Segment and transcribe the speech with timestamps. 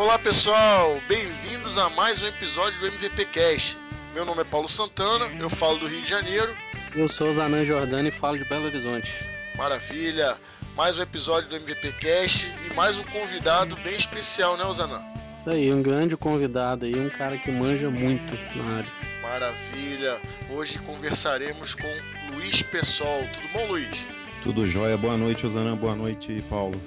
[0.00, 3.76] Olá pessoal, bem-vindos a mais um episódio do MVP Cast.
[4.14, 6.56] Meu nome é Paulo Santana, eu falo do Rio de Janeiro.
[6.94, 9.12] Eu sou o Zanan Jordano e falo de Belo Horizonte.
[9.58, 10.38] Maravilha!
[10.74, 15.04] Mais um episódio do MVP Cast e mais um convidado bem especial, né, Zanan?
[15.36, 18.92] Isso aí, um grande convidado aí, um cara que manja muito na área.
[19.20, 20.18] Maravilha!
[20.48, 23.20] Hoje conversaremos com Luiz Pessoal.
[23.34, 24.06] Tudo bom, Luiz?
[24.42, 24.96] Tudo jóia.
[24.96, 25.76] Boa noite, Osanã.
[25.76, 26.80] Boa noite, Paulo.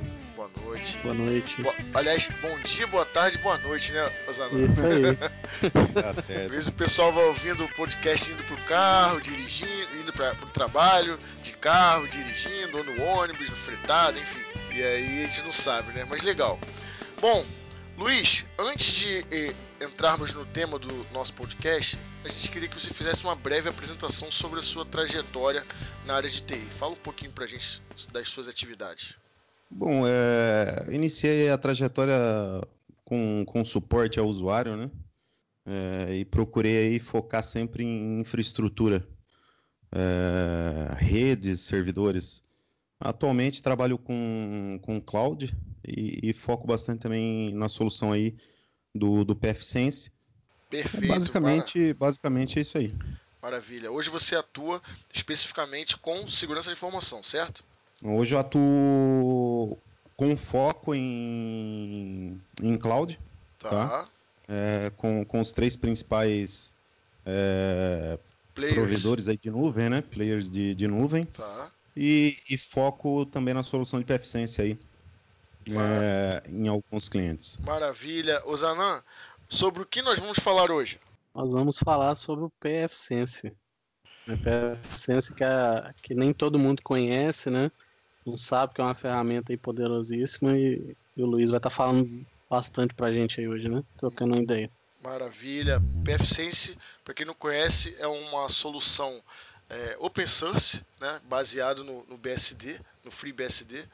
[0.44, 0.98] Boa noite.
[0.98, 1.62] Boa noite.
[1.62, 1.76] Boa...
[1.94, 4.74] Aliás, bom dia, boa tarde, boa noite, né, Osanã?
[4.74, 5.72] Isso aí.
[5.94, 6.46] tá certo.
[6.46, 10.50] Às vezes o pessoal vai ouvindo o podcast indo pro carro, dirigindo, indo para pro
[10.50, 14.42] trabalho, de carro, dirigindo, ou no ônibus, no fretado, enfim.
[14.72, 16.06] E aí a gente não sabe, né?
[16.10, 16.60] Mas legal.
[17.22, 17.46] Bom,
[17.98, 22.90] Luiz, antes de eh, entrarmos no tema do nosso podcast, a gente queria que você
[22.90, 25.64] fizesse uma breve apresentação sobre a sua trajetória
[26.06, 26.68] na área de TI.
[26.78, 29.16] Fala um pouquinho pra gente das suas atividades.
[29.76, 32.16] Bom, é, iniciei a trajetória
[33.04, 34.92] com, com suporte ao usuário, né?
[35.66, 39.08] É, e procurei aí focar sempre em infraestrutura,
[39.92, 42.44] é, redes, servidores.
[43.00, 45.52] Atualmente trabalho com, com cloud
[45.86, 48.36] e, e, foco bastante também na solução aí
[48.94, 50.12] do, do PFSense.
[50.70, 51.08] Perfeito.
[51.08, 52.94] basicamente, basicamente é isso aí.
[53.42, 53.92] Maravilha.
[53.92, 57.66] Hoje você atua especificamente com segurança de informação, certo?
[58.06, 58.60] Hoje eu atuo
[60.16, 63.20] com foco em, em cloud.
[63.60, 63.70] Tá.
[63.70, 64.10] tá?
[64.48, 66.74] É, com, com os três principais
[67.26, 68.18] é,
[68.54, 70.02] provedores aí de nuvem, né?
[70.02, 71.26] Players de, de nuvem.
[71.26, 71.72] Tá.
[71.96, 74.80] E, e foco também na solução de PFSense aí.
[75.66, 77.58] É, em alguns clientes.
[77.58, 78.42] Maravilha.
[78.46, 79.02] Osanã,
[79.48, 81.00] sobre o que nós vamos falar hoje?
[81.34, 83.54] Nós vamos falar sobre o PFSense.
[84.28, 87.72] O PFSense que, é, que nem todo mundo conhece, né?
[88.26, 92.26] Não sabe que é uma ferramenta poderosíssima e, e o Luiz vai estar tá falando
[92.50, 93.84] bastante pra gente aí hoje, né?
[93.98, 94.70] Trocando uma ideia.
[95.02, 95.82] Maravilha.
[96.06, 99.22] PFSense, para quem não conhece, é uma solução
[99.70, 103.88] é, open source, né, baseado no, no, BSD, no FreeBSD,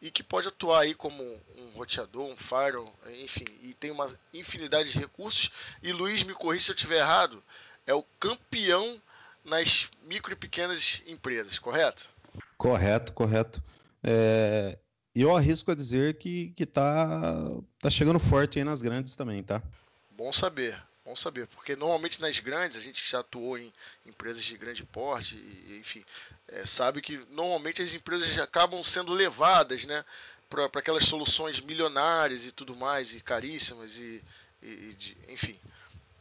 [0.00, 4.92] e que pode atuar aí como um roteador, um firewall, enfim, e tem uma infinidade
[4.92, 5.50] de recursos.
[5.82, 7.42] E Luiz, me corrija se eu estiver errado,
[7.86, 9.00] é o campeão
[9.44, 12.08] nas micro e pequenas empresas, correto?
[12.56, 13.62] Correto, correto.
[14.02, 14.78] É,
[15.14, 17.50] eu arrisco a dizer que, que tá,
[17.80, 19.62] tá chegando forte aí nas grandes também, tá?
[20.10, 20.80] Bom saber.
[21.08, 23.72] Bom saber, porque normalmente nas grandes, a gente já atuou em
[24.04, 26.04] empresas de grande porte, e, enfim,
[26.48, 30.04] é, sabe que normalmente as empresas acabam sendo levadas né,
[30.50, 34.22] para aquelas soluções milionárias e tudo mais, e caríssimas, e,
[34.62, 35.58] e de, enfim.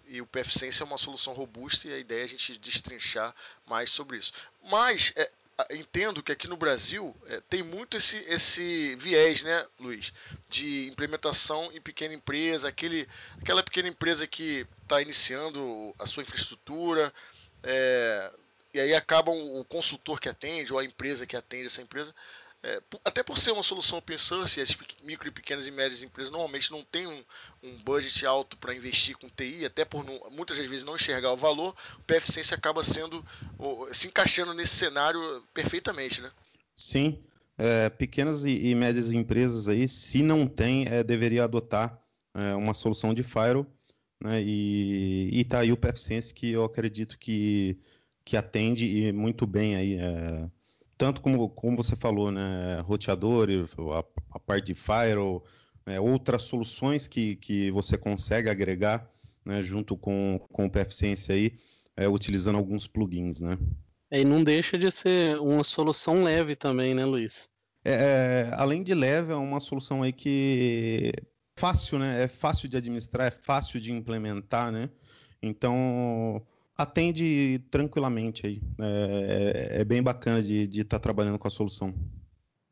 [0.08, 3.36] E o PFSense é uma solução robusta e a ideia é a gente destrinchar
[3.66, 4.32] mais sobre isso.
[4.64, 5.30] Mas é,
[5.72, 10.14] entendo que aqui no Brasil é, tem muito esse, esse viés, né, Luiz,
[10.50, 13.08] de implementação em pequena empresa, aquele,
[13.42, 17.12] aquela pequena empresa que está iniciando a sua infraestrutura,
[17.64, 18.32] é,
[18.74, 22.14] e aí acaba o consultor que atende, ou a empresa que atende essa empresa,
[22.64, 26.72] é, até por ser uma solução open source, as micro, pequenas e médias empresas normalmente
[26.72, 27.24] não têm um,
[27.64, 31.38] um budget alto para investir com TI, até por não, muitas vezes não enxergar o
[31.38, 33.24] valor, o PFSense acaba sendo
[33.92, 36.32] se encaixando nesse cenário perfeitamente, né?
[36.76, 37.24] Sim,
[37.58, 42.02] é, pequenas e, e, médias empresas aí, se não tem, é, deveria adotar
[42.36, 43.68] é, uma solução de firewall,
[44.22, 47.80] né, e, e tá aí o PFSense que eu acredito que,
[48.26, 50.50] que atende e muito bem aí, é,
[50.98, 53.50] tanto como, como você falou, né, roteador,
[53.96, 54.04] a,
[54.36, 55.46] a parte de firewall,
[55.86, 59.10] né, outras soluções que, que você consegue agregar
[59.46, 61.54] né, junto com, com o PFSense aí,
[61.96, 63.58] é, utilizando alguns plugins, né.
[64.12, 67.50] É, e não deixa de ser uma solução leve também, né, Luiz?
[67.84, 71.12] É, é além de leve, é uma solução aí que
[71.58, 72.24] fácil, né?
[72.24, 74.90] É fácil de administrar, é fácil de implementar, né?
[75.42, 76.42] Então
[76.78, 78.62] atende tranquilamente aí.
[78.80, 81.94] É, é, é bem bacana de estar tá trabalhando com a solução.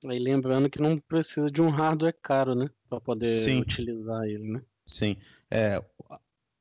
[0.03, 2.69] E lembrando que não precisa de um hardware caro, né?
[2.87, 3.61] Para poder Sim.
[3.61, 4.61] utilizar ele, né?
[4.85, 5.17] Sim.
[5.49, 5.83] É,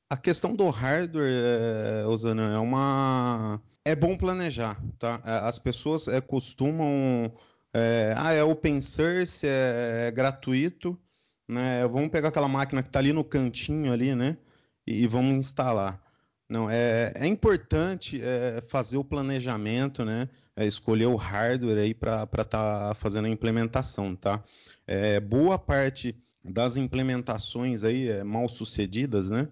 [0.09, 3.61] a questão do hardware, é, Osana, é uma.
[3.85, 5.21] É bom planejar, tá?
[5.25, 7.33] É, as pessoas é, costumam.
[7.73, 10.99] É, ah, é open source, é, é gratuito,
[11.47, 11.87] né?
[11.89, 14.39] Vamos pegar aquela máquina que está ali no cantinho ali, né?
[14.87, 16.04] E, e vamos instalar.
[16.49, 20.29] Não, é, é importante é, fazer o planejamento, né?
[20.55, 24.43] É, escolher o hardware aí para estar tá fazendo a implementação, tá?
[24.87, 26.15] É, boa parte
[26.45, 29.49] das implementações aí é, mal sucedidas, né?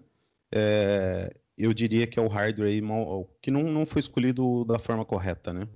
[0.53, 4.77] É, eu diria que é o hardware aí mal, que não, não foi escolhido da
[4.77, 5.67] forma correta, né?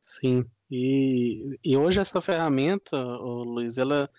[0.00, 0.44] Sim.
[0.70, 4.10] E, e hoje essa ferramenta, Luiz, ela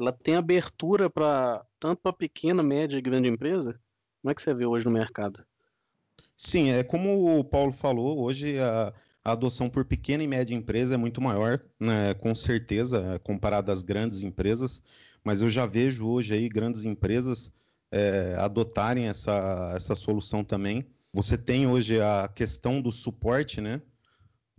[0.00, 3.78] ela tem abertura para tanto para pequena, média e grande empresa?
[4.22, 5.44] Como é que você vê hoje no mercado?
[6.42, 10.94] Sim, é como o Paulo falou, hoje a, a adoção por pequena e média empresa
[10.94, 14.82] é muito maior, né, com certeza, comparado às grandes empresas,
[15.22, 17.52] mas eu já vejo hoje aí grandes empresas
[17.92, 20.86] é, adotarem essa, essa solução também.
[21.12, 23.82] Você tem hoje a questão do suporte, né,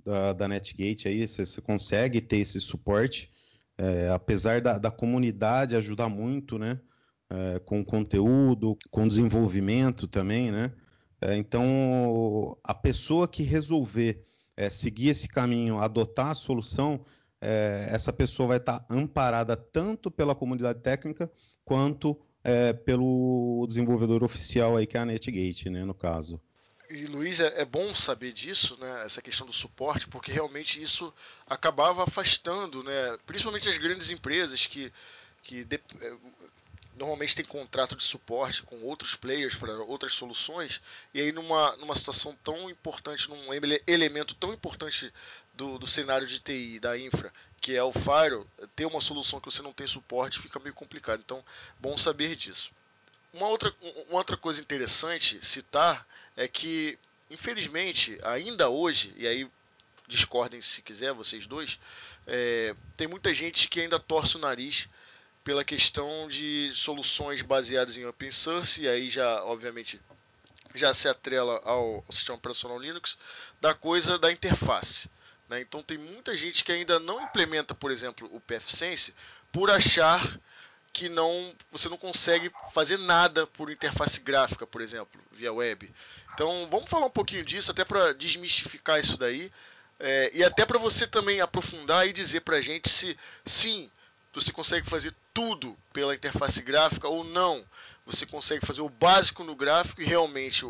[0.05, 3.31] da, da NetGate aí, você, você consegue ter esse suporte,
[3.75, 6.79] é, apesar da, da comunidade ajudar muito, né,
[7.27, 10.71] é, com conteúdo, com desenvolvimento também, né,
[11.21, 14.23] é, então a pessoa que resolver
[14.57, 16.99] é, seguir esse caminho, adotar a solução,
[17.39, 21.31] é, essa pessoa vai estar amparada tanto pela comunidade técnica
[21.63, 26.41] quanto é, pelo desenvolvedor oficial aí que é a NetGate, né, no caso.
[26.89, 31.13] E Luiz, é, é, bom saber disso, né, essa questão do suporte, porque realmente isso
[31.47, 34.91] acabava afastando, né, principalmente as grandes empresas que,
[35.41, 36.15] que de, é,
[36.95, 40.81] normalmente tem contrato de suporte com outros players para outras soluções,
[41.13, 43.53] e aí numa, numa situação tão importante, num
[43.87, 45.11] elemento tão importante
[45.53, 48.45] do, do cenário de TI, da infra, que é o Fire,
[48.75, 51.21] ter uma solução que você não tem suporte fica meio complicado.
[51.23, 51.43] Então,
[51.79, 52.71] bom saber disso.
[53.33, 53.73] Uma outra,
[54.09, 56.05] uma outra coisa interessante citar
[56.35, 56.97] é que,
[57.29, 59.49] infelizmente, ainda hoje, e aí
[60.07, 61.79] discordem se quiser, vocês dois,
[62.27, 64.89] é, tem muita gente que ainda torce o nariz
[65.43, 69.99] pela questão de soluções baseadas em open source, e aí já, obviamente,
[70.73, 73.17] já se atrela ao, sistema operacional Linux,
[73.59, 75.09] da coisa da interface.
[75.49, 75.61] Né?
[75.61, 79.13] Então tem muita gente que ainda não implementa, por exemplo, o PFSense
[79.51, 80.39] por achar
[80.93, 85.91] que não você não consegue fazer nada por interface gráfica, por exemplo, via web.
[86.33, 89.51] Então vamos falar um pouquinho disso, até para desmistificar isso daí.
[89.99, 93.89] É, e até para você também aprofundar e dizer para a gente se sim
[94.33, 97.63] você consegue fazer tudo pela interface gráfica ou não.
[98.05, 100.65] Você consegue fazer o básico no gráfico e realmente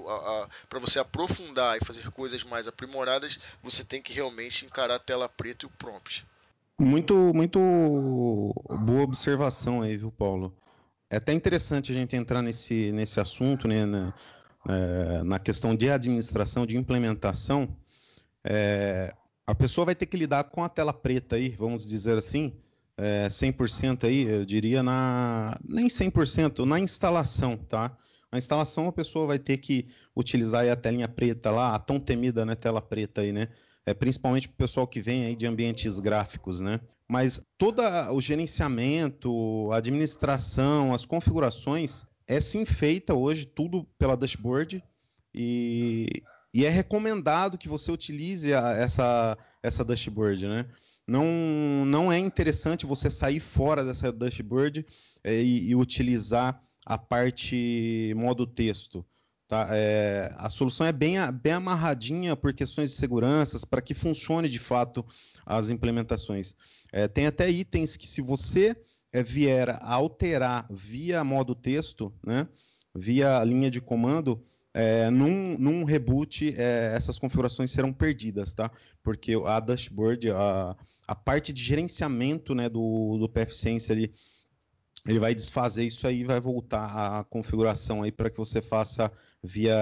[0.70, 5.30] para você aprofundar e fazer coisas mais aprimoradas, você tem que realmente encarar a tela
[5.30, 6.26] preta e o prompt.
[6.80, 10.54] Muito, muito boa observação aí, viu, Paulo?
[11.10, 14.14] É até interessante a gente entrar nesse, nesse assunto, né, na,
[14.68, 17.68] é, na questão de administração, de implementação.
[18.44, 19.14] É,
[19.46, 22.54] a pessoa vai ter que lidar com a tela preta aí, vamos dizer assim,
[23.02, 27.98] é, 100% aí, eu diria na nem 100%, na instalação, tá?
[28.32, 32.46] A instalação a pessoa vai ter que utilizar a telinha preta lá, a tão temida
[32.46, 33.48] né, tela preta aí, né?
[33.88, 36.80] É, principalmente para o pessoal que vem aí de ambientes gráficos, né?
[37.08, 37.82] Mas todo
[38.14, 44.84] o gerenciamento, a administração, as configurações é sim feita hoje tudo pela dashboard
[45.34, 46.08] e,
[46.54, 50.68] e é recomendado que você utilize a, essa, essa dashboard, né?
[51.12, 54.86] Não, não é interessante você sair fora dessa dashboard
[55.22, 59.06] é, e, e, utilizar a parte modo texto.
[59.46, 59.68] Tá?
[59.72, 64.58] É, a solução é bem, bem amarradinha por questões de segurança, para que funcione de
[64.58, 65.06] fato
[65.46, 66.56] as implementações.
[66.94, 68.74] É, tem até itens que, se você
[69.26, 72.48] vier a alterar via modo texto, né,
[72.96, 74.42] via linha de comando,
[74.74, 78.72] é, num, num, reboot é, essas configurações serão perdidas, tá?
[79.04, 80.76] Porque a dashboard, a,
[81.08, 84.14] a parte de gerenciamento né, do, do PFSense ele,
[85.06, 89.12] ele vai desfazer isso aí e vai voltar a configuração aí para que você faça
[89.44, 89.76] via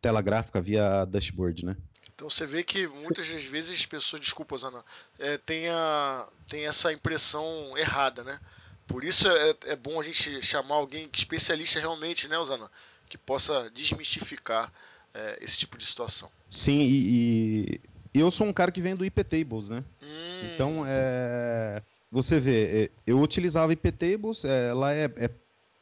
[0.00, 1.76] tela gráfica, via dashboard, né?
[2.14, 4.84] Então você vê que muitas das vezes as pessoas, desculpa, Zana,
[5.18, 8.38] é, tem, a, tem essa impressão errada, né?
[8.86, 12.70] Por isso é, é bom a gente chamar alguém especialista realmente, né, Zana?
[13.12, 14.72] Que possa desmistificar
[15.12, 16.30] é, esse tipo de situação.
[16.48, 17.78] Sim, e,
[18.14, 19.84] e, eu sou um cara que vem do IP Tables, né?
[20.02, 20.50] Hum.
[20.54, 25.30] Então, é, você vê, é, eu utilizava IP Tables, é, ela é, é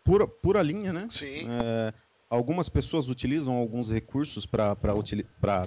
[0.02, 1.06] pura, pura linha, né?
[1.08, 1.46] Sim.
[1.48, 1.94] É,
[2.28, 4.74] algumas pessoas utilizam alguns recursos para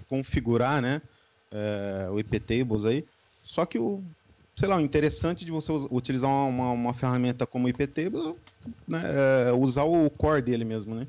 [0.09, 1.01] configurar, né?
[1.49, 3.05] É, o IP Tables aí.
[3.41, 4.03] Só que o,
[4.53, 8.35] sei lá, o interessante de você utilizar uma, uma ferramenta como o IP Tables
[8.85, 9.01] né,
[9.47, 11.07] é usar o core dele mesmo, né?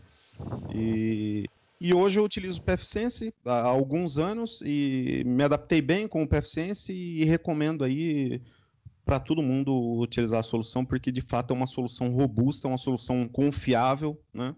[0.70, 1.44] E,
[1.80, 6.28] e hoje eu utilizo o PFSense há alguns anos e me adaptei bem com o
[6.28, 8.40] PFSense e recomendo aí
[9.04, 13.28] para todo mundo utilizar a solução, porque de fato é uma solução robusta, uma solução
[13.28, 14.56] confiável, né?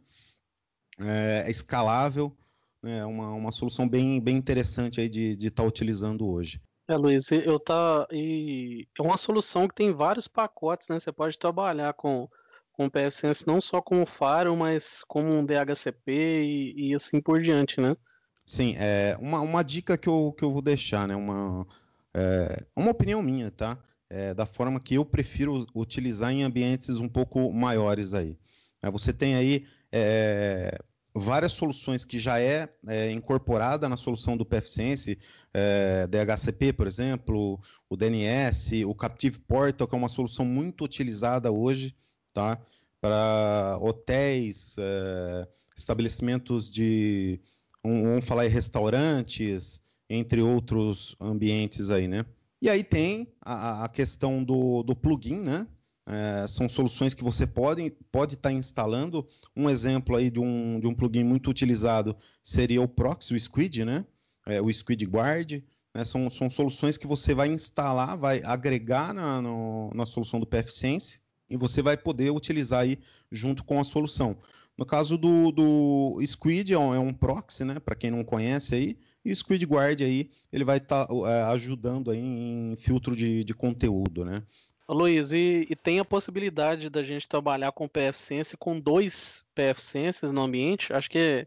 [1.00, 2.37] é, é escalável,
[2.83, 2.99] né?
[2.99, 6.61] é uma, uma solução bem, bem interessante aí de estar tá utilizando hoje.
[6.88, 10.99] É, Luiz, eu tá e é uma solução que tem vários pacotes, né?
[10.99, 12.28] Você pode trabalhar com
[12.76, 17.40] com o PFSense não só como Faro, mas como um DHCP e, e assim por
[17.40, 17.97] diante, né?
[18.45, 21.16] Sim, é uma, uma dica que eu, que eu vou deixar, né?
[21.16, 21.66] Uma,
[22.14, 23.78] é, uma opinião minha, tá?
[24.09, 28.38] é, da forma que eu prefiro utilizar em ambientes um pouco maiores aí.
[28.83, 30.78] É, você tem aí é,
[31.14, 35.18] várias soluções que já é, é, incorporada na solução do PFSense,
[35.52, 41.50] é, DHCP, por exemplo, o DNS, o Captive Portal, que é uma solução muito utilizada
[41.50, 41.95] hoje,
[42.37, 42.61] tá?
[43.00, 47.40] Para hotéis, é, estabelecimentos de,
[47.83, 52.26] vamos falar restaurantes, entre outros ambientes aí, né?
[52.61, 55.66] E aí tem a, a questão do, do plugin, né?
[56.09, 59.26] É, são soluções que você pode pode estar tá instalando.
[59.57, 63.85] Um exemplo aí de um, de um plugin muito utilizado seria o Proxy, o Squid,
[63.85, 64.05] né?
[64.47, 65.62] É, o Squid Guard.
[65.95, 66.05] Né?
[66.05, 71.21] São, são soluções que você vai instalar, vai agregar na, no, na solução do PFSense
[71.49, 72.99] e você vai poder utilizar aí
[73.31, 74.37] junto com a solução.
[74.76, 77.81] No caso do, do Squid, é um, é proxy, né?
[77.81, 81.43] Para quem não conhece aí, e o Squid Guard aí, ele vai estar tá, é,
[81.45, 84.43] ajudando aí em filtro de, de conteúdo, né?
[84.88, 90.43] Luiz, e, e, tem a possibilidade da gente trabalhar com PFSense com dois PFSenses no
[90.43, 90.93] ambiente?
[90.93, 91.45] Acho que,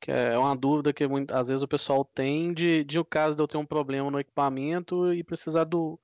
[0.00, 3.42] que é uma dúvida que às vezes o pessoal tem de, de o caso de
[3.42, 5.98] eu ter um problema no equipamento e precisar do,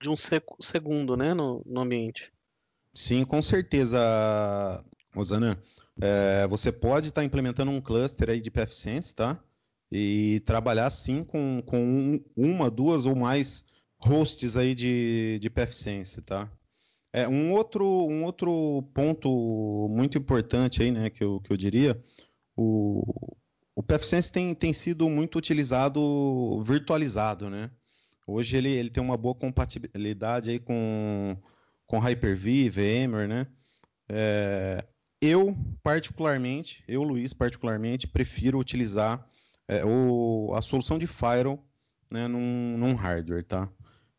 [0.00, 2.32] de um sec, segundo né, no, no ambiente.
[3.00, 3.98] Sim, com certeza,
[5.14, 5.58] Rosana.
[6.00, 9.42] É, você pode estar tá implementando um cluster aí de PFSense, tá?
[9.90, 13.64] E trabalhar sim com, com um, uma, duas ou mais
[13.98, 16.50] hosts aí de, de PFSense, tá?
[17.10, 22.00] É, um, outro, um outro ponto muito importante aí, né, que eu, que eu diria,
[22.54, 23.02] o,
[23.74, 27.70] o PFSense tem, tem sido muito utilizado virtualizado, né?
[28.26, 31.36] Hoje ele, ele tem uma boa compatibilidade aí com,
[31.90, 33.48] com Hyper-V, VMware, né?
[34.08, 34.84] É,
[35.20, 39.28] eu, particularmente, eu, Luiz, particularmente, prefiro utilizar
[39.66, 41.66] é, o, a solução de Firewall
[42.08, 43.68] né, num, num hardware, tá?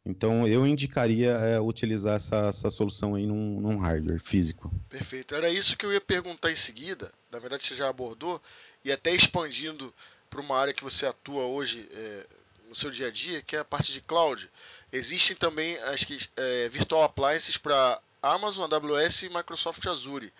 [0.06, 4.70] Então eu indicaria é, utilizar essa, essa, solução aí num, num, hardware físico.
[4.90, 5.34] Perfeito.
[5.34, 7.14] Era isso que eu ia perguntar em seguida.
[7.32, 8.42] Na verdade você já abordou
[8.84, 9.94] e até expandindo
[10.30, 12.26] para uma área que você atua hoje é,
[12.68, 14.50] no seu dia a dia, que é a parte de cloud.
[14.92, 20.34] Existem também as que, é, virtual appliances para Amazon, AWS e Microsoft Azure.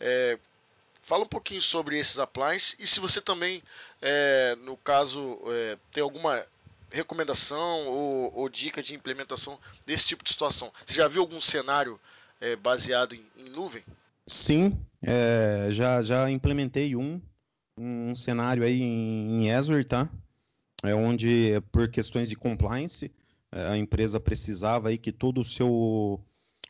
[0.00, 0.38] É,
[1.02, 3.62] fala um pouquinho sobre esses appliances e se você também,
[4.00, 6.44] é, no caso, é, tem alguma
[6.90, 10.72] recomendação ou, ou, dica de implementação desse tipo de situação.
[10.86, 12.00] Você já viu algum cenário
[12.40, 13.82] é, baseado em, em, nuvem?
[14.26, 17.20] Sim, é, já, já implementei um,
[17.76, 20.08] um cenário aí em, em Azure, tá?
[20.82, 23.10] É onde, por questões de compliance,
[23.50, 26.20] a empresa precisava aí que todo o seu,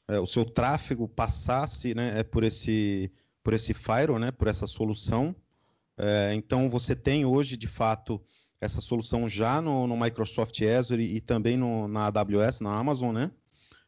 [0.06, 4.66] é, o seu tráfego passasse né, é, por, esse, por esse firewall, né, por essa
[4.66, 5.34] solução.
[5.96, 8.22] É, então você tem hoje, de fato,
[8.60, 13.30] essa solução já no, no Microsoft Azure e também no, na AWS, na Amazon, né?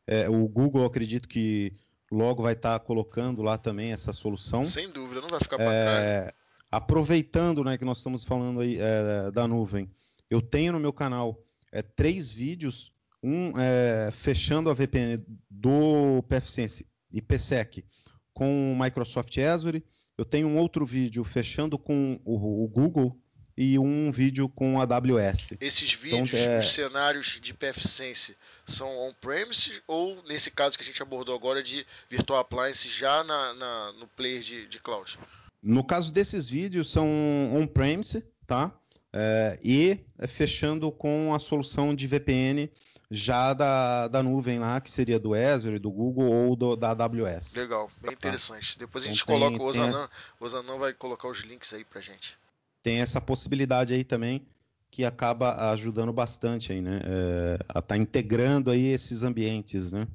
[0.06, 1.72] É, o Google, acredito que
[2.10, 4.64] logo vai estar tá colocando lá também essa solução.
[4.64, 6.32] Sem dúvida, não vai ficar para é, trás.
[6.70, 9.88] Aproveitando, né, que nós estamos falando aí é, da nuvem,
[10.28, 11.40] eu tenho no meu canal
[11.72, 17.84] é, três vídeos, um é, fechando a VPN do PFSense e PSEC
[18.32, 19.84] com o Microsoft Azure.
[20.16, 23.18] Eu tenho um outro vídeo fechando com o, o Google
[23.56, 25.54] e um vídeo com a AWS.
[25.60, 26.58] Esses então, vídeos, então, é...
[26.58, 31.86] os cenários de PFSense são on-premise ou, nesse caso que a gente abordou agora, de
[32.08, 35.18] Virtual Appliance já na, na no player de, de cloud?
[35.62, 37.06] No caso desses vídeos, são
[37.54, 38.74] on-premise, tá?
[39.12, 39.98] É, e
[40.28, 42.70] fechando com a solução de VPN
[43.10, 47.56] já da, da nuvem lá, que seria do Azure, do Google ou do, da AWS.
[47.56, 48.12] Legal, bem tá?
[48.12, 48.78] interessante.
[48.78, 51.84] Depois a gente então, coloca tem, o Osanã, o Osanã vai colocar os links aí
[51.84, 52.38] pra gente
[52.82, 54.46] tem essa possibilidade aí também
[54.90, 57.00] que acaba ajudando bastante aí, né?
[57.04, 60.06] É, a estar tá integrando aí esses ambientes, né?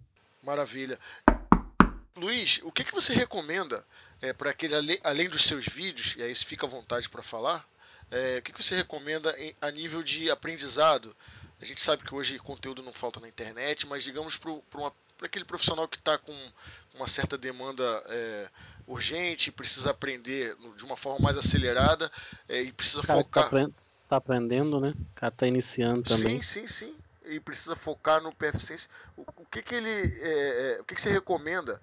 [0.44, 1.00] Maravilha.
[2.16, 3.86] Luiz, o que, que você recomenda
[4.22, 7.66] é, para aquele além dos seus vídeos, e aí fica à vontade para falar,
[8.12, 11.16] é, o que, que você recomenda em, a nível de aprendizado?
[11.62, 14.92] A gente sabe que hoje conteúdo não falta na internet, mas digamos para
[15.24, 16.36] aquele profissional que está com
[16.94, 18.50] uma certa demanda é,
[18.88, 22.12] urgente, precisa aprender de uma forma mais acelerada
[22.48, 23.50] é, e precisa cara tá focar.
[23.50, 23.70] Tá,
[24.10, 24.94] tá, aprendendo, né?
[24.98, 26.42] O cara tá iniciando também.
[26.42, 26.96] Sim, sim, sim.
[27.26, 28.76] E precisa focar no PFC.
[29.18, 30.20] O, o que, que ele.
[30.22, 31.82] É, é, o que, que você recomenda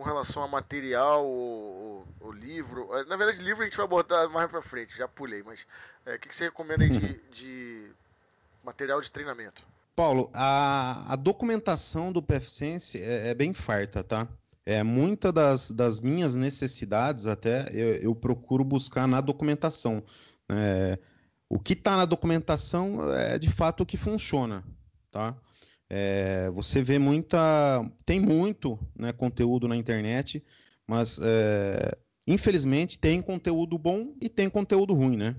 [0.00, 2.88] com relação a material ou, ou, livro?
[2.96, 5.66] É, na verdade, livro a gente vai botar mais pra frente, já pulei, mas
[6.06, 7.92] é, o que, que você recomenda aí de, de
[8.64, 9.62] material de treinamento?
[9.94, 14.26] Paulo, a, a documentação do PFSense é, é bem farta, tá?
[14.64, 20.02] É, muitas das, das minhas necessidades até eu, eu procuro buscar na documentação.
[20.48, 20.98] É,
[21.46, 24.64] o que está na documentação é de fato o que funciona,
[25.10, 25.36] tá?
[25.92, 27.84] É, você vê muita.
[28.06, 30.42] Tem muito né, conteúdo na internet,
[30.86, 35.34] mas é, infelizmente tem conteúdo bom e tem conteúdo ruim, né?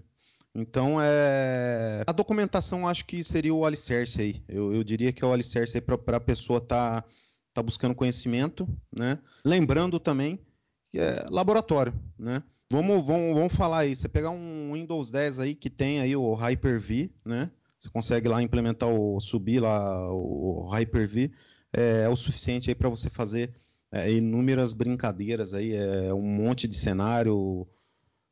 [0.54, 2.04] Então, é...
[2.06, 4.44] a documentação acho que seria o alicerce aí.
[4.50, 7.08] Eu, eu diria que é o alicerce aí para a pessoa estar tá,
[7.54, 9.18] tá buscando conhecimento, né?
[9.46, 10.38] Lembrando também
[10.84, 12.44] que é laboratório, né?
[12.70, 13.96] Vamos, vamos, vamos falar aí.
[13.96, 17.50] Você pegar um Windows 10 aí que tem aí o Hyper-V, né?
[17.82, 21.32] Você consegue lá implementar o subir lá o Hyper-V,
[21.74, 23.52] é, é, o suficiente aí para você fazer
[23.92, 27.68] é, inúmeras brincadeiras aí, é, um monte de cenário,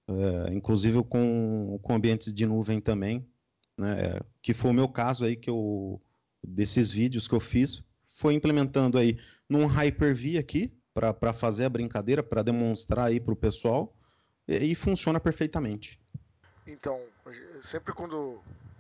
[0.08, 3.28] é, inclusive com, com ambientes de nuvem também,
[3.76, 4.20] né?
[4.40, 6.00] Que foi o meu caso aí que eu
[6.48, 9.18] desses vídeos que eu fiz, foi implementando aí
[9.50, 13.98] num Hyper-V aqui para fazer a brincadeira, para demonstrar aí para o pessoal
[14.48, 16.00] e, e funciona perfeitamente.
[16.68, 17.02] Então,
[17.64, 18.40] sempre quando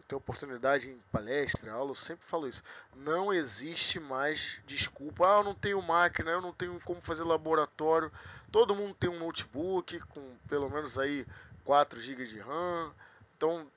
[0.09, 2.63] tenho oportunidade em palestra, aula, eu sempre falo isso.
[2.95, 5.25] Não existe mais desculpa.
[5.25, 8.11] Ah, eu não tenho máquina, eu não tenho como fazer laboratório.
[8.51, 11.27] Todo mundo tem um notebook com pelo menos aí
[11.63, 12.91] 4 GB de RAM.
[13.37, 13.67] Então,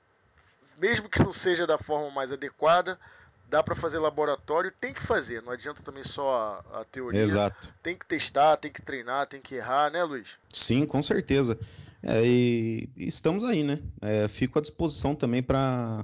[0.79, 2.99] mesmo que não seja da forma mais adequada,
[3.47, 5.43] dá para fazer laboratório, tem que fazer.
[5.43, 7.21] Não adianta também só a, a teoria.
[7.21, 7.71] Exato.
[7.83, 10.29] Tem que testar, tem que treinar, tem que errar, né, Luiz?
[10.49, 11.59] Sim, com certeza.
[12.01, 13.79] É, e estamos aí, né?
[14.01, 16.03] É, fico à disposição também para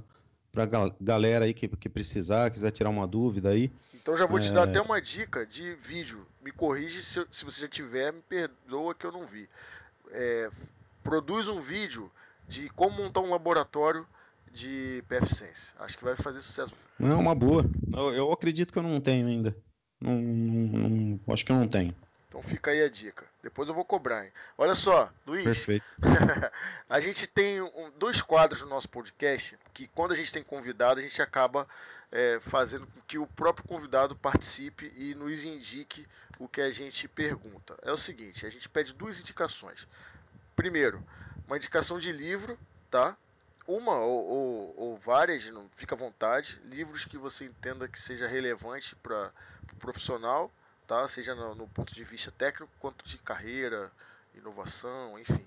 [0.52, 0.68] pra
[1.00, 3.70] galera aí que, que precisar, quiser tirar uma dúvida aí.
[3.94, 4.42] Então já vou é...
[4.42, 6.26] te dar até uma dica de vídeo.
[6.42, 9.48] Me corrige se, se você já tiver, me perdoa que eu não vi.
[10.10, 10.50] É,
[11.02, 12.10] produz um vídeo
[12.48, 14.06] de como montar um laboratório
[14.52, 15.72] de PFSense.
[15.78, 16.74] Acho que vai fazer sucesso.
[16.98, 17.64] Não, uma boa.
[17.92, 19.56] Eu, eu acredito que eu não tenho ainda.
[20.00, 21.94] Não, não, não, acho que eu não tenho.
[22.30, 23.26] Então fica aí a dica.
[23.42, 24.32] Depois eu vou cobrar, hein?
[24.56, 25.42] Olha só, Luiz.
[25.42, 25.84] Perfeito.
[26.88, 31.00] a gente tem um, dois quadros no nosso podcast que quando a gente tem convidado,
[31.00, 31.66] a gente acaba
[32.12, 36.06] é, fazendo com que o próprio convidado participe e nos indique
[36.38, 37.76] o que a gente pergunta.
[37.82, 39.84] É o seguinte, a gente pede duas indicações.
[40.54, 41.02] Primeiro,
[41.48, 42.56] uma indicação de livro,
[42.88, 43.16] tá?
[43.66, 46.60] Uma ou, ou, ou várias, não fica à vontade.
[46.64, 49.32] Livros que você entenda que seja relevante para
[49.64, 50.48] o pro profissional
[50.90, 51.06] tá?
[51.06, 53.92] Seja no, no, ponto de vista técnico quanto de carreira,
[54.34, 55.46] inovação, enfim,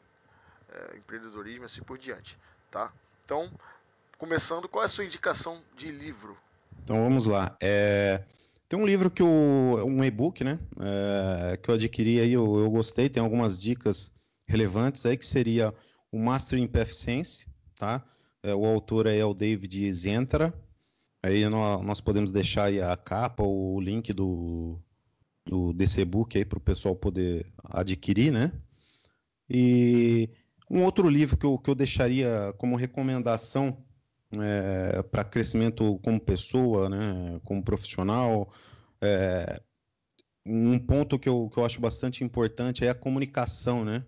[0.69, 2.39] é, empreendedorismo, assim por diante,
[2.71, 2.93] tá?
[3.25, 3.51] Então,
[4.17, 6.37] começando, qual é a sua indicação de livro?
[6.81, 7.57] Então vamos lá.
[7.61, 8.23] É,
[8.69, 10.57] tem um livro que um e-book, né?
[10.79, 13.09] É, que eu adquiri aí, eu, eu, gostei.
[13.09, 14.13] Tem algumas dicas
[14.47, 15.73] relevantes aí que seria
[16.09, 18.01] o Master in PFSense, tá?
[18.41, 20.53] É, o autor aí é o David Zentra.
[21.21, 24.81] Aí nós, nós podemos deixar aí a capa, o link do,
[25.45, 28.51] do DC Book aí para o pessoal poder adquirir, né?
[29.49, 30.29] E
[30.69, 33.77] um outro livro que eu, que eu deixaria como recomendação
[34.31, 38.51] é, para crescimento como pessoa, né, como profissional,
[39.01, 39.61] é,
[40.45, 44.03] um ponto que eu, que eu acho bastante importante é a comunicação, né,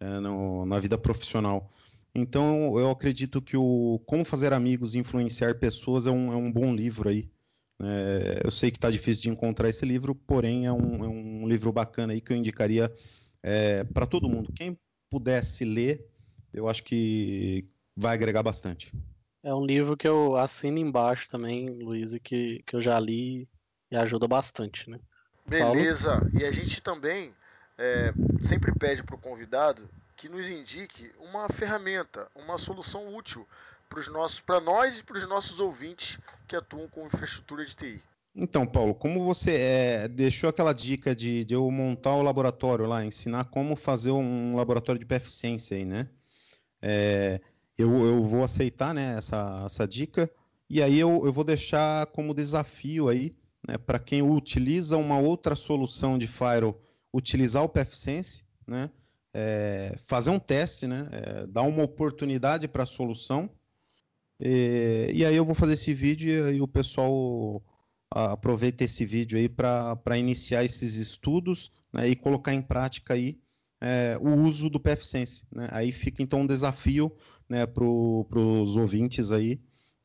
[0.00, 1.70] é, no, na vida profissional.
[2.14, 6.50] Então, eu acredito que o Como Fazer Amigos e Influenciar Pessoas é um, é um
[6.50, 7.30] bom livro aí
[7.82, 11.48] é, eu sei que está difícil de encontrar esse livro, porém é um, é um
[11.48, 12.92] livro bacana aí que eu indicaria
[13.42, 14.52] é, para todo mundo.
[14.54, 14.78] Quem
[15.10, 16.06] pudesse ler,
[16.52, 18.92] eu acho que vai agregar bastante.
[19.42, 23.48] É um livro que eu assino embaixo também, Luiz, e que, que eu já li
[23.90, 25.00] e ajuda bastante, né?
[25.46, 26.20] Beleza.
[26.20, 26.30] Paulo?
[26.38, 27.34] E a gente também
[27.78, 28.12] é,
[28.42, 33.48] sempre pede para o convidado que nos indique uma ferramenta, uma solução útil
[34.46, 38.02] para nós e para os nossos ouvintes que atuam com infraestrutura de TI.
[38.34, 43.04] Então, Paulo, como você é, deixou aquela dica de, de, eu montar o laboratório lá,
[43.04, 46.08] ensinar como fazer um laboratório de PFCência aí, né?
[46.80, 47.40] É,
[47.76, 50.30] eu, eu, vou aceitar né, essa, essa dica
[50.68, 53.32] e aí eu, eu vou deixar como desafio aí
[53.66, 56.80] né, para quem utiliza uma outra solução de firewall
[57.12, 58.88] utilizar o PFSense, né?
[59.34, 61.08] É, fazer um teste, né?
[61.10, 63.50] É, dar uma oportunidade para a solução
[64.40, 67.62] e, e, aí eu vou fazer esse vídeo e o pessoal
[68.10, 73.38] aproveita esse vídeo aí para iniciar esses estudos né, e colocar em prática aí
[73.80, 75.46] é, o uso do PFSense.
[75.52, 75.68] Né?
[75.70, 77.16] Aí fica então um desafio
[77.48, 79.60] né, para os ouvintes aí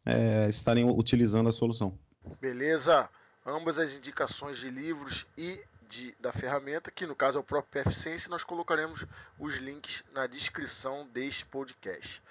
[0.06, 1.98] é, estarem utilizando a solução.
[2.40, 3.10] Beleza.
[3.46, 7.84] Ambas as indicações de livros e de, da ferramenta, que no caso é o próprio
[7.84, 9.06] PFSense, nós colocaremos
[9.40, 12.22] os links na descrição deste podcast.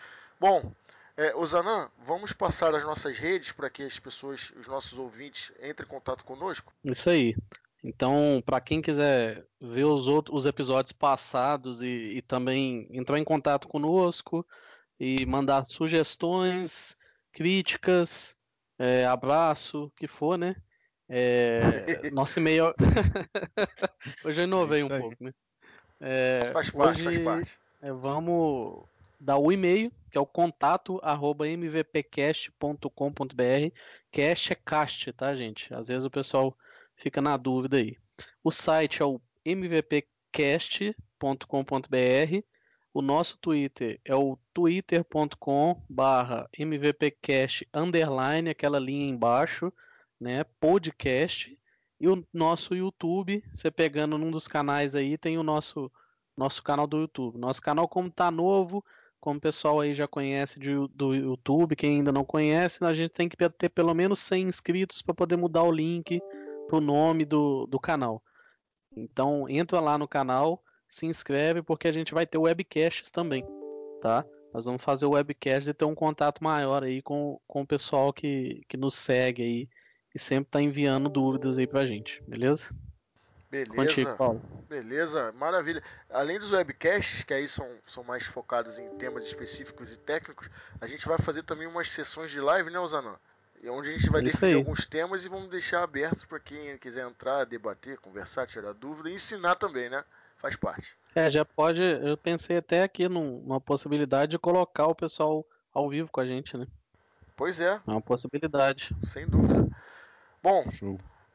[0.40, 0.72] Bom,
[1.16, 5.86] é, Osanã, vamos passar as nossas redes para que as pessoas, os nossos ouvintes, entrem
[5.86, 6.72] em contato conosco?
[6.84, 7.36] Isso aí.
[7.82, 13.24] Então, para quem quiser ver os outros os episódios passados e, e, também entrar em
[13.24, 14.44] contato conosco
[14.98, 16.96] e mandar sugestões,
[17.30, 18.36] críticas,
[18.78, 20.56] é, abraço, o que for, né?
[21.08, 22.74] É, nosso e-mail.
[24.24, 25.00] hoje eu inovei É um isso aí.
[25.00, 25.32] pouco, né?
[26.00, 27.58] É, Faz parte, hoje faz parte.
[27.82, 28.88] é, vamos
[29.24, 33.74] dar o e-mail, que é o contato arroba mvpcast.com.br.
[34.12, 35.74] Cast é cast, tá, gente?
[35.74, 36.56] Às vezes o pessoal
[36.94, 37.96] fica na dúvida aí.
[38.42, 42.44] O site é o mvpcast.com.br.
[42.92, 45.82] O nosso Twitter é o twitter.com
[46.58, 49.72] mvpcast underline, aquela linha embaixo,
[50.20, 51.58] né, podcast.
[51.98, 55.90] E o nosso YouTube, você pegando num dos canais aí, tem o nosso
[56.36, 57.38] nosso canal do YouTube.
[57.38, 58.84] Nosso canal, como tá novo,
[59.24, 63.08] como o pessoal aí já conhece de, do YouTube, quem ainda não conhece, a gente
[63.08, 66.20] tem que ter pelo menos 100 inscritos para poder mudar o link
[66.68, 68.22] pro nome do, do canal.
[68.94, 73.42] Então, entra lá no canal, se inscreve, porque a gente vai ter webcasts também,
[74.02, 74.26] tá?
[74.52, 78.12] Nós vamos fazer o webcast e ter um contato maior aí com, com o pessoal
[78.12, 79.68] que, que nos segue aí
[80.14, 82.76] e sempre tá enviando dúvidas aí pra gente, beleza?
[83.66, 84.16] Contigo, Beleza.
[84.16, 84.42] Paulo.
[84.68, 85.82] Beleza, maravilha.
[86.10, 90.48] Além dos webcasts, que aí são, são mais focados em temas específicos e técnicos,
[90.80, 93.14] a gente vai fazer também umas sessões de live, né, Osanã?
[93.62, 94.58] E onde a gente vai Isso definir aí.
[94.58, 99.14] alguns temas e vamos deixar aberto para quem quiser entrar, debater, conversar, tirar dúvida e
[99.14, 100.04] ensinar também, né?
[100.38, 100.94] Faz parte.
[101.14, 101.80] É, já pode.
[101.80, 106.26] Eu pensei até aqui num- numa possibilidade de colocar o pessoal ao vivo com a
[106.26, 106.66] gente, né?
[107.36, 108.94] Pois é, É uma possibilidade.
[109.06, 109.66] sem dúvida.
[110.42, 110.64] Bom.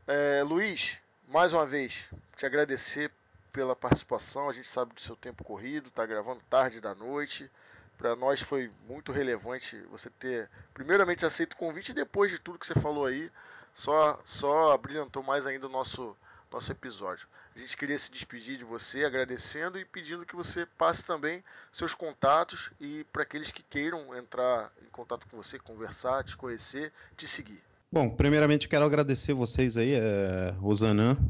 [0.07, 0.97] É, Luiz,
[1.29, 3.11] mais uma vez, te agradecer
[3.53, 4.49] pela participação.
[4.49, 7.49] A gente sabe do seu tempo corrido, tá gravando tarde da noite.
[7.97, 12.57] Para nós foi muito relevante você ter, primeiramente, aceito o convite e depois de tudo
[12.57, 13.31] que você falou aí,
[13.75, 16.17] só, só brilhantou mais ainda o nosso,
[16.51, 17.27] nosso episódio.
[17.55, 21.93] A gente queria se despedir de você, agradecendo e pedindo que você passe também seus
[21.93, 27.27] contatos e para aqueles que queiram entrar em contato com você, conversar, te conhecer, te
[27.27, 27.68] seguir.
[27.91, 30.53] Bom, primeiramente quero agradecer vocês aí, é,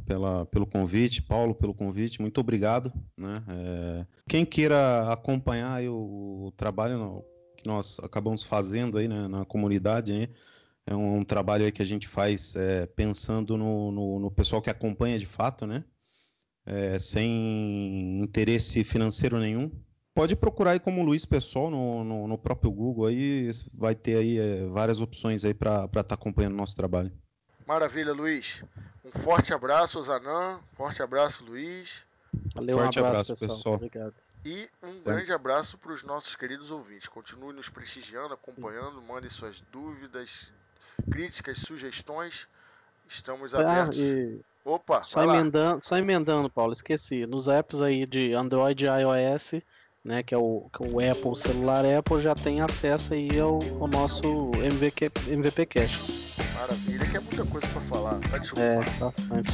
[0.05, 2.91] pela, pelo convite, Paulo pelo convite, muito obrigado.
[3.17, 3.41] Né?
[3.47, 7.23] É, quem queira acompanhar o, o trabalho
[7.55, 10.27] que nós acabamos fazendo aí né, na comunidade, né?
[10.85, 14.69] é um, trabalho aí que a gente faz é, pensando no, no, no pessoal que
[14.69, 15.83] acompanha de fato, né?
[16.65, 19.71] É, sem interesse financeiro nenhum.
[20.13, 24.37] Pode procurar aí como Luiz Pessoal no, no, no próprio Google aí, vai ter aí
[24.39, 27.11] é, várias opções aí para estar acompanhando o nosso trabalho.
[27.65, 28.63] Maravilha, Luiz.
[29.05, 30.59] Um forte abraço, Zanã.
[30.73, 32.03] Forte abraço, Luiz.
[32.53, 33.57] Valeu, Forte um abraço, abraço, pessoal.
[33.57, 33.75] pessoal.
[33.75, 34.13] Obrigado.
[34.45, 37.07] E um grande abraço para os nossos queridos ouvintes.
[37.07, 40.51] Continue nos prestigiando, acompanhando, mandem suas dúvidas,
[41.11, 42.47] críticas, sugestões.
[43.07, 43.97] Estamos Ah, abertos.
[43.97, 47.25] e Opa, só emendando, só emendando, Paulo, esqueci.
[47.25, 49.61] Nos apps aí de Android e iOS,
[50.03, 53.39] né, que é o, que é o Apple, o celular Apple, já tem acesso aí
[53.39, 56.19] ao, ao nosso MVQ, MVP Cache.
[56.55, 58.19] Maravilha, que é muita coisa para falar.
[58.29, 58.61] Tá desculpa.
[58.61, 59.51] É, bastante.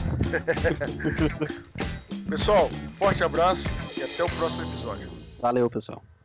[2.29, 3.67] Pessoal, forte abraço
[3.99, 5.09] e até o próximo episódio.
[5.39, 6.01] Valeu, pessoal.